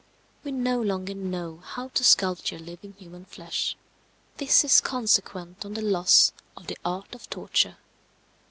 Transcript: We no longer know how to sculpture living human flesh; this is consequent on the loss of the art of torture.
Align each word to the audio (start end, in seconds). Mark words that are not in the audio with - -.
We 0.43 0.51
no 0.51 0.81
longer 0.81 1.13
know 1.13 1.57
how 1.57 1.89
to 1.89 2.03
sculpture 2.03 2.57
living 2.57 2.93
human 2.97 3.23
flesh; 3.25 3.77
this 4.37 4.63
is 4.63 4.81
consequent 4.81 5.63
on 5.63 5.75
the 5.75 5.83
loss 5.83 6.31
of 6.57 6.65
the 6.65 6.77
art 6.83 7.13
of 7.13 7.29
torture. 7.29 7.77